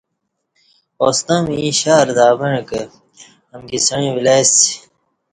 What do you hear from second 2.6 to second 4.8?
کہ امکی سعیں ولیسی